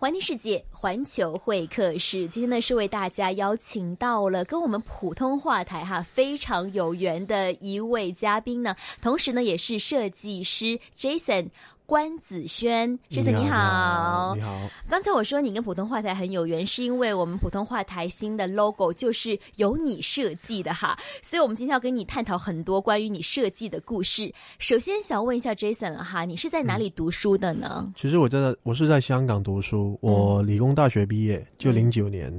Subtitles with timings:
[0.00, 11.48] 环境世界，环球会客室，今天呢是为大家邀请到了跟我们普通话台哈非常有缘的一位嘉宾呢，同时呢也是设计师 Jason。
[11.88, 14.68] 关子轩，先生你好，你好。
[14.90, 24.30] 刚才我说你跟普通话台很有缘，是因为我们普通话台新的 logo 就是由你设计的哈，所以我们今天要跟你探讨很多关于你设计的故事。
[24.58, 27.90] 首先想问一下 Jason 哈，你是在哪里读书的呢？
[27.96, 32.30] 其实我在我是在香港读书，我理工大学毕业，就零九年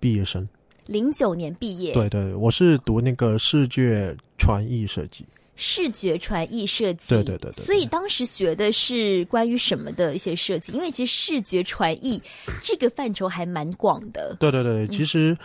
[0.00, 0.48] 毕业生。
[0.86, 5.24] 零九年毕业，对对，我是读那个视觉传艺设计。
[5.54, 10.72] 视觉传艺设计，对对对对，所以当时学的是关于什么的一些设计？
[10.72, 12.20] 因为其实视觉传艺
[12.62, 14.36] 这个范畴还蛮广的。
[14.40, 15.36] 对对对，其实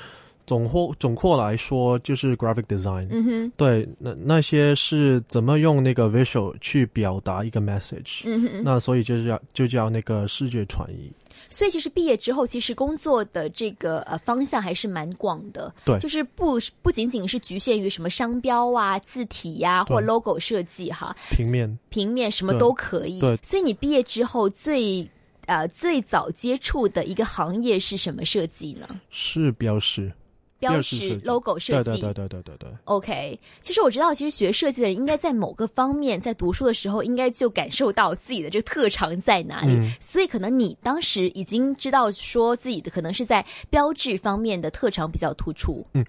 [0.47, 3.05] 总括总括来说就是 graphic design。
[3.11, 8.21] 嗯哼，对，那那些是怎么用那个 visual 去表达一个 message？
[8.25, 11.11] 嗯哼，那所以就是叫就叫那个视觉传译。
[11.49, 15.73] 所以其实毕业之后，其实工作的这个呃方向还是蛮广的。
[15.85, 23.19] 对，就是不不仅仅是局限于什么商标啊、字体呀或 logo 设计哈，平面平面什么都可以。
[23.19, 25.07] 对，所以你毕业之后最
[25.45, 28.87] 呃最早接触的一个行业是什么设计呢？
[29.09, 30.11] 是标识。
[30.59, 32.69] 标识 logo 设计，对对对对对对。
[32.85, 39.77] OK，其实我知道，其实学设计的人应该在某个方面，在读书的时候，应该就感受到自己的这个特长在哪里。
[39.99, 45.85] 所以，可能你当时已经知道，说自己的可能是在标志方面的特长比较突出。
[45.93, 46.05] 嗯。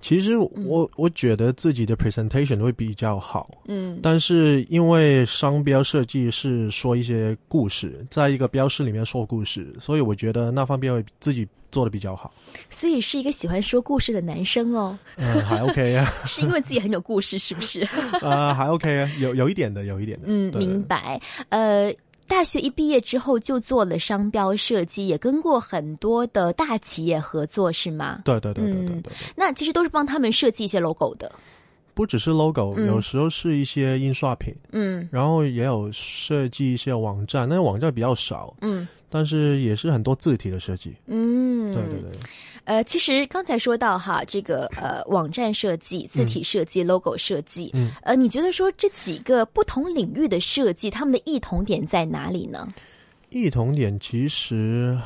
[0.00, 12.32] 其实我我觉得自己的 presentation 会比较好，嗯，但是因为商标设计是说一些故事，在一个标识里面说故事，所以我觉得那方面会自己做的比较好。
[12.70, 17.80] 所以是一个喜欢说故事的男生哦，嗯，还 OK 啊， 是因为自己很有故事，是不是？
[18.22, 21.92] 啊，还 OK 啊，有有一点的，有一点的，嗯，明白，呃。
[22.28, 28.20] 大学一毕业之后就做了商标设计，也跟过很多的大企业合作，是吗？
[28.24, 29.12] 对对对对对对。
[29.34, 31.32] 那其实都是帮他们设计一些 logo 的，
[31.94, 42.12] 不只是 logo，有时候是一些印刷品，嗯，然后也有设计一些网站，那网站比较少，嗯，但是也是很多字体的设计，嗯，对对对。
[42.68, 52.68] 呃，其实刚才说到哈，这个呃，网站设计、字体设计、logo 设计，嗯，呃，你觉得说这几个不同领域的设计，他们的异同点在哪里呢？
[53.30, 54.98] 异同点其实，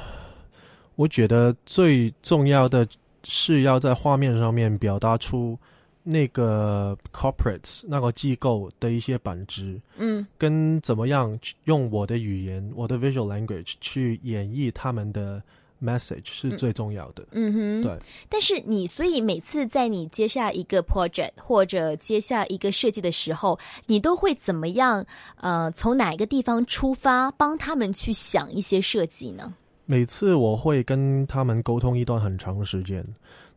[0.97, 2.85] 我觉得最重要的
[3.23, 5.57] 是要在画面上面表达出
[6.03, 15.41] 那个 corporates 那个机构的一些本质，嗯，跟怎么样用我的语言、我的 visual language 去演绎他们的。
[15.83, 17.99] Message 是最重要的，嗯哼，对。
[18.29, 25.05] 但是你所以每次在你接下一个 project 或者接下一个设计的时候，你都会怎么样？
[25.37, 29.53] 呃，从哪一个地方出发，帮他们去想一些设计呢？
[29.85, 33.05] 每次我会跟他们沟通一段很长的时间，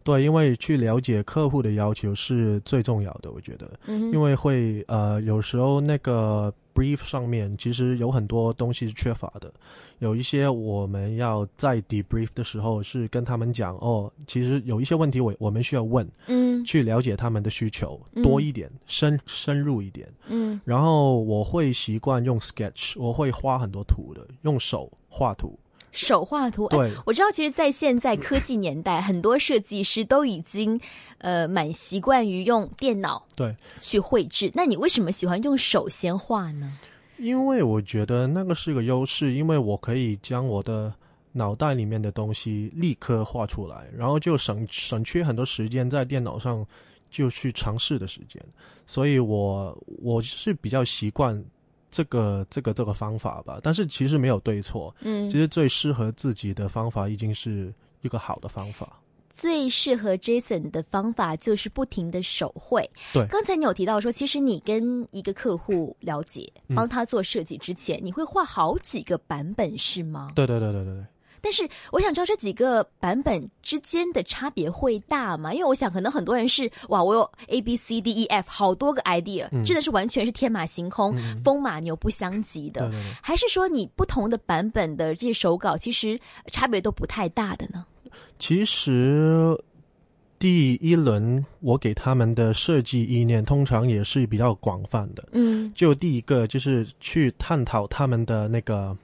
[0.03, 9.52] 对，因为去了解客户的要求是最重要的，我觉得，嗯，因为会呃，有时候那个 brief 上面其实有很多东西是缺乏的。
[10.00, 25.57] 有一些我们要在 debrief 的时候是跟他们讲哦，其实有一些问题我我们需要问，嗯，去了解他们的需求多一点，深深入一点，嗯，然后我会习惯用 sketch，我会画很多图的，用手画图，
[25.95, 26.67] 手画图。
[26.67, 30.79] 对，我知道，其实，在现在科技年代，很多设计师都已经
[31.19, 34.51] 呃蛮习惯于用电脑对去绘制。
[34.53, 36.78] 那你为什么喜欢用手先画呢？
[37.17, 40.94] 因为我觉得那个是个优势，因为我可以将我的
[41.31, 46.66] 脑袋里面的东西立刻画出来，然后就省省去很多时间在电脑上
[47.09, 48.44] 就去尝试的时间，
[48.85, 51.41] 所以我我是比较习惯
[51.95, 53.57] 这个这个这个方法吧。
[53.63, 59.00] 但是其实没有对错，嗯，其实最适合自己的方法已经是一个好的方法。
[59.29, 62.89] 最适合 Jason 的方法就是不停的手绘。
[63.13, 70.31] 对，刚才你有提到说，其实你跟一个客户了解，帮他做设计之前，你会画好几个版本，是吗？
[70.35, 71.06] 对对对对对对。
[71.45, 75.53] 但是我想知道这几个版本之间的差别会大吗？
[75.53, 86.19] 因为我想可能很多人是哇，我有 A B C D E F 好多个 idea，真的是完全是天马行空、风马牛不相及的，还是说你不同的版本的这些手稿其实
[86.51, 87.86] 差别都不太大的呢？
[88.39, 89.56] 其实，
[90.39, 95.24] 第一轮我给他们的设计意念通常也是比较广泛的。
[95.31, 98.97] 嗯，就第一个就是去探讨他们的那个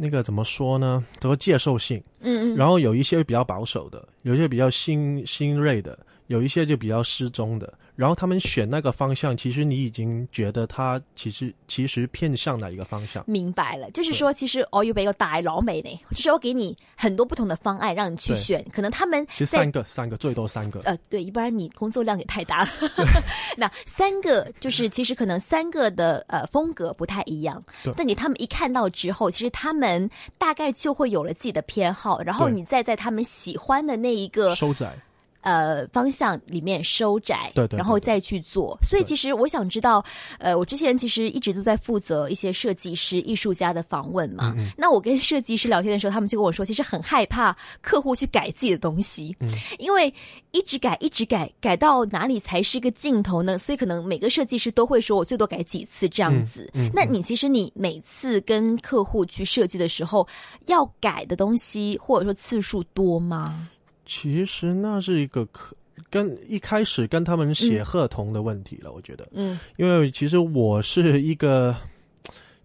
[0.00, 1.04] 那个怎么说呢？
[1.20, 2.02] 怎么接受性。
[2.20, 2.56] 嗯嗯。
[2.56, 5.98] 然后有一些比较保守的，有一些比较新新锐的，
[6.28, 7.72] 有一些就比较失踪的。
[7.96, 13.22] 然后他们选那个方向，其实你已经觉得他其实其实偏向哪一个方向？
[13.26, 20.80] 明白了，就是说，其实我要俾个大佬美呢，就是我给你很多不同的方案让你去选，可能他们其实三个，三个最多三个。
[20.80, 22.68] 呃，对，不然你工作量也太大了。
[23.56, 27.62] 那三个就是其实可能三个的呃风格不太一样，
[27.96, 30.08] 但你他们一看到之后，其实他们
[30.38, 34.96] 大概就会有了自己的偏好，然后你再在他们喜欢的那一个收窄。
[35.42, 38.78] 呃，方向里面收窄，对对，然后再去做。
[38.82, 40.04] 所以其实我想知道，
[40.38, 44.54] 呃，我之前其实一直都在负责一些设计师、艺术家的访问嘛。
[44.76, 49.48] 那我跟设计师聊天的时候，他们就跟我说，其实很害怕客户去改自己的东西，嗯，
[49.78, 50.12] 因为
[50.52, 53.56] 一直改、一直改，改到哪里才是一个尽头呢？
[53.56, 56.70] 所以可能每个设计师都会说我最多改几次这样子。
[56.92, 60.26] 那你其实你每次跟客户去设计的时候，
[60.66, 63.68] 要改的东西或者说次数多吗？
[64.10, 65.76] 其实那是一个可
[66.10, 71.76] 跟一开始跟他们写合同的问题了，我觉得，嗯，因为其实我是一个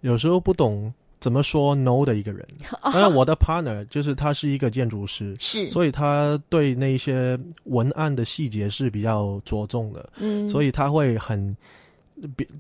[0.02, 2.44] 有时候不懂怎么说 no 的一个人，
[2.82, 11.56] 当然我的 partner 就是他是一个建筑师，是，所以他对那些文案的细节是比较着重的，嗯，所以他会很，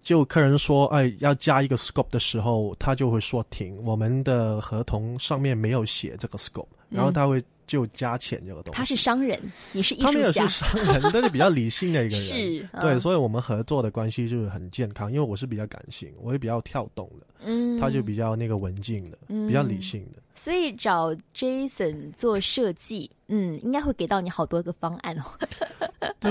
[0.03, 7.43] 就客人说哎要加一个 scope 的时候，他就会说停，我们的合同上面没有写这个 scope，然后他会。
[7.67, 9.41] 就加钱这个东西，他是商人，
[9.71, 10.11] 你是艺术家。
[10.11, 12.21] 他们也是商人，但是比较理性的一个人。
[12.23, 15.11] 是，对，所以我们合作的关系就是很健康。
[15.11, 19.17] 因为我是比较感性，我也比较跳动的，嗯，他就比较那个文静的，
[19.47, 20.21] 比较理性的。
[20.35, 25.23] 所以找 Jason 做设计，嗯，应该会给到你好多个方案哦。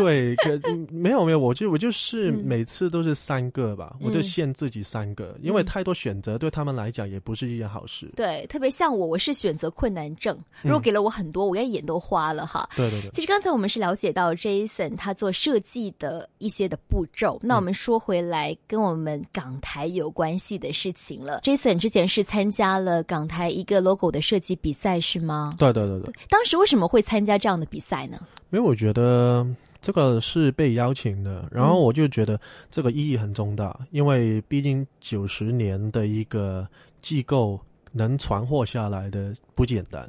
[0.00, 0.60] 对，可
[0.90, 8.10] 没有没有，我就我就是每次都是三个吧，我就限自己三个，因为太多选择对他们来讲也不是一件好事。
[8.16, 12.68] 对，特别像我，我是选择困难症，如果给了我很多，我应该眼都花了哈。
[12.76, 13.10] 对对对。
[13.10, 21.40] 其实刚才我们是了解到 Jason 他做设计的一些的步骤，那我们说回来跟我们港台有关系的事情了。
[21.42, 25.52] Jason 之前是参加了港台一个 logo 的设计比赛是吗？
[25.58, 26.12] 对对对对。
[26.28, 28.18] 当时为什么会参加这样的比赛呢？
[28.54, 29.46] 因为我觉得。
[29.84, 32.40] 这个是被邀请的，然后我就觉得
[32.70, 36.66] 这个意义很重大，因为毕竟九十年的一个
[37.02, 37.60] 机构
[37.92, 40.08] 能传获下来的不简单，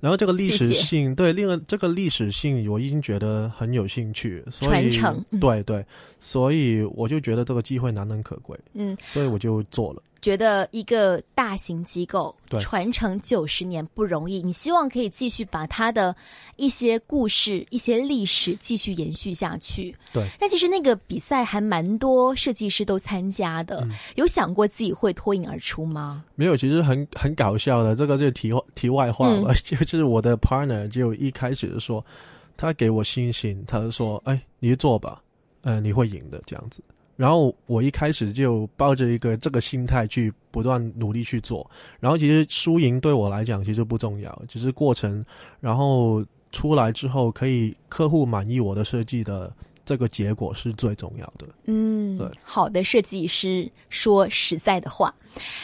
[0.00, 4.90] 然后这个历史性对另外这个历史性我已经觉得很有兴趣，所以
[5.40, 5.86] 对对，
[6.18, 10.02] 所以我就觉得这个机会难能可贵，嗯，所以我就做了。
[10.22, 16.14] 觉得一个大型机构传承九十年不容易，你希望可以继续把它的
[16.56, 19.94] 一些故事、一些历史继续延续下去。
[20.12, 26.24] 对，但其实那个比赛还蛮多设计师都参加的，有想过自己会脱颖而出吗？
[26.36, 29.52] 没有，其实很很搞笑的，这个就题题外话了。
[29.56, 32.04] 就 就是我的 partner 就一开始就说，
[32.56, 35.20] 他给我信心，他就说：“哎，你做吧，
[35.62, 36.80] 嗯，你会赢的。”这样子。
[37.22, 41.70] 然后我一开始就抱着一个这个心态去不断努力去做，
[42.00, 45.24] 然后其实输赢对我来讲其实不重要，只是过程。
[45.60, 49.54] 然后出来之后可以客户满意我的设计的。
[49.92, 51.46] 这个结果是最重要的。
[51.64, 55.14] 嗯，对，好的设计师说实在的话，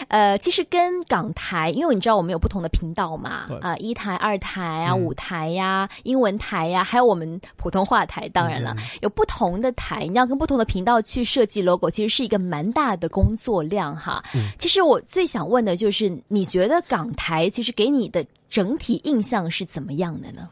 [0.09, 8.29] 呃，其实跟港台，因为你知道我们有不同的频道嘛，啊，一台、二台啊，五台呀，英文台呀，还有我们普通话台。
[8.29, 14.23] 当然了，有不同的台，你要跟不同的频道去设计 logo，其实是一个蛮大的工作量哈。
[14.59, 20.51] 其实我最想问的就是，你觉得港台其实给你的整体印象是怎么样的呢？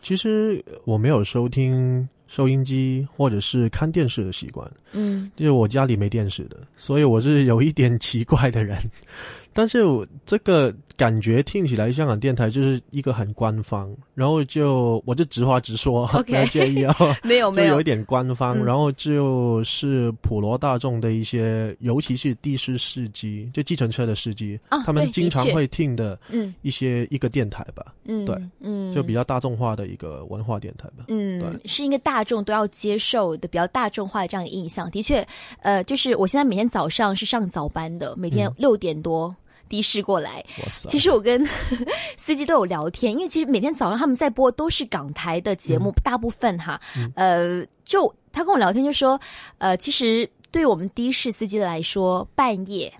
[0.00, 2.08] 其实我没有收听。
[2.30, 8.78] 收音机或者是看电视的习惯，嗯，就是我家里没电视的，所以我是有一点奇怪的人。
[9.52, 16.94] 但是我这个感觉听起来，香港电台就是一个很官方，然后就我就直话直说，不要介意啊。
[17.22, 34.90] 没 有没有，就有一点官方，然后就是普罗大众的一些，尤其是的士司机，就计程车的司机，他们经常会听的，嗯，一些一个电台吧，嗯，对，嗯，就比较大众化的一个文化电台吧，嗯，对，是一个大众都要接受的比较大众化的这样一个印象。
[34.90, 35.26] 的确，
[35.62, 39.34] 呃，就是我现在每天早上是上早班的，每天六点多。
[39.70, 40.44] 的士过来，
[40.88, 41.46] 其实我跟
[42.18, 46.78] 司机都有聊天，因为其实每天早上他们在播都是港台的节目，大部分哈，
[47.14, 49.18] 呃，就他跟我聊天就说，
[49.58, 52.92] 呃，其实对我们的士司机来说，半夜。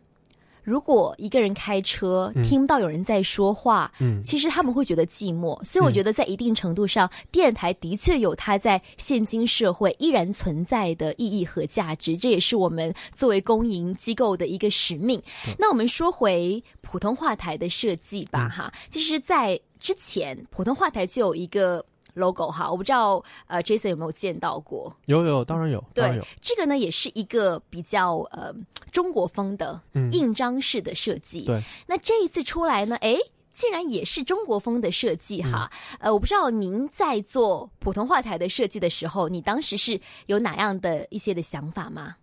[0.62, 5.62] 如果一个人开车听不到有人在说话，嗯，其实他们会觉得寂寞。
[5.64, 12.16] 所以我觉得在一定程度上，电台的确有它在现今社会依然存在的意义和价值。
[12.16, 15.20] 这也是我们作为公营机构的一个使命。
[15.58, 24.94] 那我们说回普通话台的设计吧，哈，其实，在之前普通话台就有一个 logo 哈，我不知道呃 Jason 有没有见到过？
[25.06, 28.54] 有有，当然有，当然对有。，这个呢也是一个比较呃
[28.92, 31.42] 中国风的嗯印章式的设计。
[31.42, 33.16] 对，那这一次出来呢，哎，
[33.52, 35.70] 竟然也是中国风的设计哈。
[35.92, 42.16] 嗯呃，我不知道您在做普通话台的设计的时候，你当时是有哪样的一些的想法吗？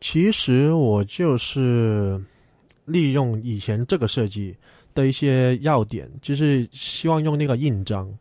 [0.00, 2.22] 其实我就是
[2.84, 4.54] 利用以前这个设计
[4.92, 8.12] 的一些要点，就是希望用那个印章，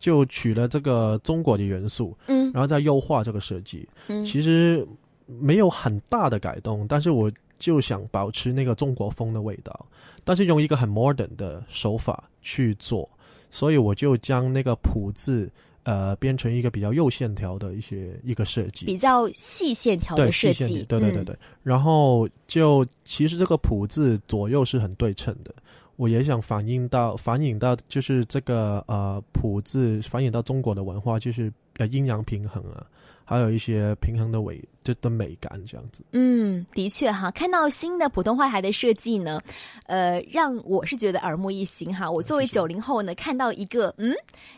[0.00, 3.88] 就取了这个中国的元素，嗯然后再优化这个设计。
[4.08, 4.84] 嗯其实
[5.26, 9.86] 没有很大的改动，但是我就想保持那个中国风的味道，
[10.24, 13.08] 但是用一个很 modern 的手法去做，
[13.50, 15.48] 所以我就将那个“谱”字
[15.82, 21.36] 呃编成一个比较右线条的一些一个设计，比较细线条的设计，嗯对对对对。
[21.62, 25.54] 然后就其实这个“谱”字左右是很对称的。
[26.00, 32.86] 我也想反映到，反映到就是这个呃“谱”字反映到中国的文化，就是呃阴阳平衡啊，
[33.30, 36.02] 还有一些平衡的美就的美感这样子。
[36.10, 39.40] 嗯，的确哈，看到新的普通话台的设计呢，
[39.86, 42.10] 呃，让我是觉得耳目一新哈。
[42.10, 44.12] 我作为九零后呢，看到一个嗯，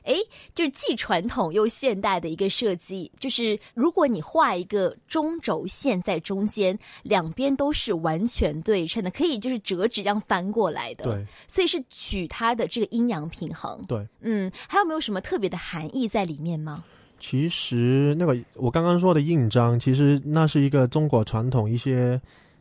[0.05, 0.17] 诶，
[0.55, 13.79] 就是既传统又现代的一个设计，就是如果你画一个中轴线在中间，两边都是完全对称的，可以就是折纸这样翻过来的。，对所以是取它的这个阴阳平衡。
[13.87, 16.83] 对，嗯，还有没有什么特别的含义在里面吗？
[17.23, 22.21] 其实那个我刚刚说的印章，其实那是一个中国传统一些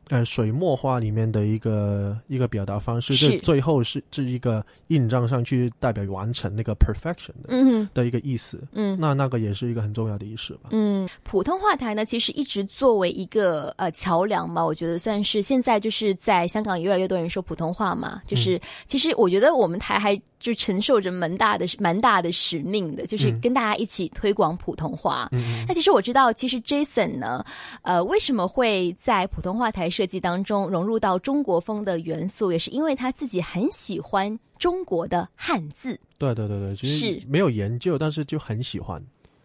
[0.09, 8.61] 呃水墨画里面的一个一个表达方式，是最后是是一个印章上去代表完成那个 perfection 的、嗯的一个意思。
[8.73, 8.95] 嗯。
[8.99, 10.69] 那那个也是一个很重要的意思吧。
[10.69, 25.29] 嗯，普通话台呢，其实一直作为一个呃桥梁吧，我觉得算是现在就是在香港越来越多人说普通话嘛，就是、其实我觉得我们台还就承受着蛮大的蛮大的使命的，就是嗯跟大家一起推广普通话。
[25.31, 27.45] 嗯那其实我知道，其实 Jason 呢，
[27.83, 35.97] 呃，为什么会在普通话台设计当中融入到中国风的元素，也是因为他自己很喜欢中国的汉字。
[36.17, 39.01] 对对对对，其实是没有研究，但是就很喜欢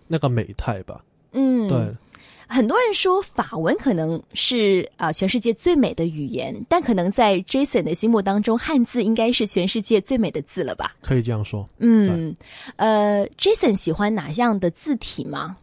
[0.08, 1.04] 那个美态吧。
[1.32, 1.94] 嗯，对，
[2.48, 10.94] 很多人说法文可能是啊、全世界最美的语言，但可能在 Jason 的心目当中，汉字应该是全世界最美的字了吧？
[11.02, 11.68] 可以这样说。
[11.78, 12.34] 嗯，
[12.76, 15.56] 呃，Jason 喜欢哪样的字体吗？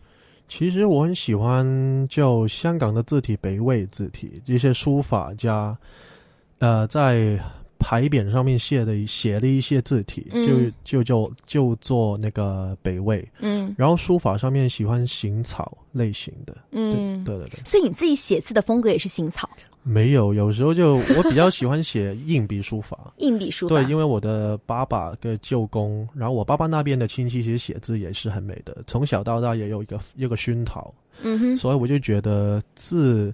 [0.50, 5.76] 其实我很喜欢就香港的字体北魏字体，一些书法家，
[6.60, 7.40] 呃，在
[7.84, 10.72] 牌匾上面写的写的一些字体，嗯。
[10.86, 13.28] 就就就就做那个北魏。
[13.42, 13.76] 嗯。
[13.78, 19.50] 然后书法上面喜欢行草类型的，嗯，对对对，所以你自己写字的风格也是行草？
[19.84, 23.14] 没有，有时候就我比较喜欢写硬笔书法。
[23.20, 30.94] 硬笔书法，对，因为我的爸爸跟舅公，然后我爸爸那边的亲戚其实写字也是很美的，从小到大也有一个一个熏陶。
[31.22, 33.34] 嗯哼，所以我就觉得字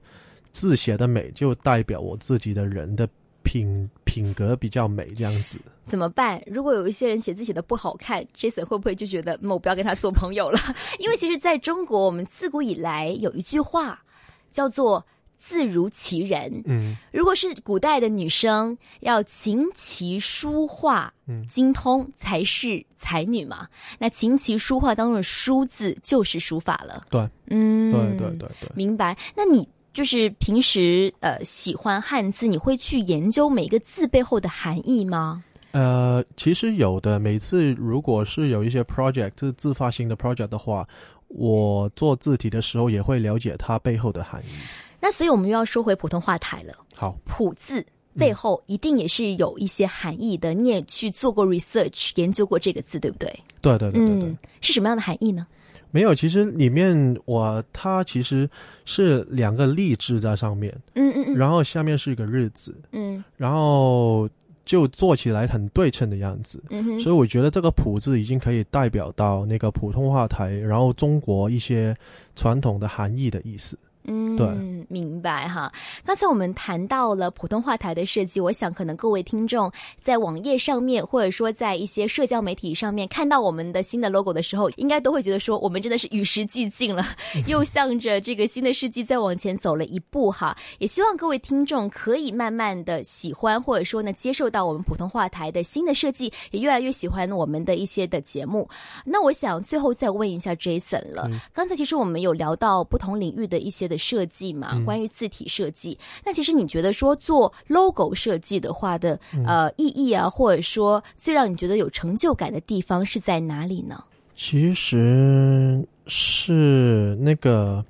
[0.52, 3.08] 字写的美，就代表我自己的人的
[3.44, 5.60] 品品格比较美，这样子。
[5.86, 6.42] 怎么办？
[6.46, 10.60] 如果有一些人写字写的不好看，Jason 会不会就觉得，嗯，我不要跟他做朋友了？
[11.00, 14.00] 因为其实在中国，我们自古以来有一句话
[14.52, 15.04] 叫做
[15.36, 16.62] “字如其人”。
[16.68, 23.68] 嗯如果是古代的女生，要琴棋书画嗯精通才是才女嘛。
[23.98, 27.08] 那琴棋书画当中的“书”字就是书法了。
[27.10, 28.70] 对，嗯，对对对对。
[28.76, 29.18] 明白。
[29.36, 35.44] 那你就是平时呃喜欢汉字，你会去研究每个字背后的含义吗？
[35.72, 40.88] 呃，其实有的，每次如果是有一些 project 是自发性的 project 的话，
[41.28, 44.52] 我做字体的时候也会了解它背后的含义。
[45.00, 47.86] 那所以我们又要说回普通话台了，好，普字。
[48.18, 53.28] 背后一定也是有一些含义的，你也去做过 research 研究过这个字，对不对？
[53.62, 54.30] 对对对对对。
[54.30, 55.48] 嗯，是什么样的含义呢？
[55.92, 58.50] 没有，其实里面我它其实
[58.86, 61.38] 是两个励志在上面，嗯嗯嗯。
[61.38, 63.24] 然后下面是一个日子，嗯。
[63.38, 64.30] 然后
[64.66, 66.64] 就做起来很对称的样子。
[66.70, 71.96] 嗯哼，所以我觉得这个“普”字已经可以代表到那个普通话台，然后中国一些
[72.36, 73.78] 传统的含义的意思。
[74.10, 74.48] 嗯，对，
[74.90, 75.72] 明白哈。
[76.04, 87.06] 刚才我们谈到了普通话台的设计，我想可能各位听众在网页上面，或者说在一些社交媒体上面看到我们的新的 logo 的时候，应该都会觉得说，我们真的是与时俱进了，
[87.46, 90.58] 又向着这个新的世纪再往前走了一步哈。
[90.80, 98.68] 也希望各位听众可以慢慢的喜欢，或者说呢接受到我们普通话台的新的设计，也越来越喜欢我们的一些的节目。
[99.06, 105.96] 那我想最后再问一下 Jason 了，刚才其实我们有聊到不同领域的一些的设计嘛，关于字体设计。
[106.26, 114.04] 那其实你觉得说做 logo 设计的话的、呃意义啊，或者说最让你觉得有成就感的地方是在哪里呢？
[114.34, 117.86] 其实是那个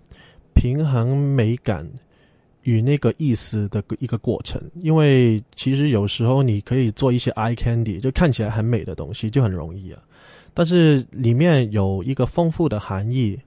[0.55, 1.87] 平衡美感
[2.63, 4.59] 与那个意思的一个过程。
[4.81, 10.01] 因为其实有时候你可以做一些 eye candy，就看起来很美的东西，就很容易啊。
[10.55, 13.39] 但是里面有一个丰富的含义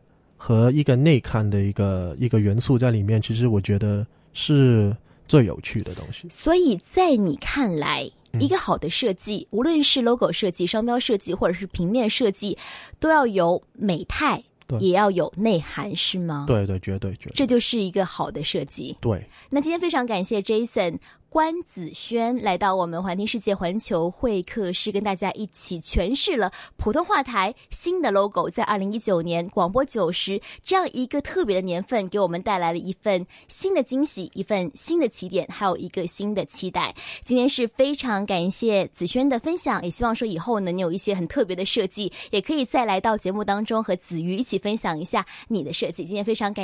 [0.44, 4.92] 和一个内看的一个一个元素在里面，其实我觉得是
[5.28, 6.26] 最有趣的东西。
[6.30, 12.58] 所以在你看来，一个好的设计，无论是 logo 设计、商标设计，或者是平面设计，
[12.98, 14.42] 都要有美态，
[14.80, 16.46] 也要有内涵，是吗？
[16.48, 18.96] 对对，绝对绝对，这就是一个好的设计。
[19.00, 19.24] 对。
[19.48, 20.98] 那今天非常感谢 Jason。
[21.32, 36.94] 关子轩来到我们环听世界环球会客室，跟大家一起诠释了普通话台新的 logo，在二零一九年广播九十这样一个特别的年份，给我们带来了一份新的惊喜，一份新的起点，还有一个新的期待。
[37.24, 46.04] 今天是非常感谢子轩的分享，也希望说以后能有一些很特别的设计，也可以再来到节目当中和子瑜一起分享一下你的设计。
[46.04, 46.60] 今天非常感。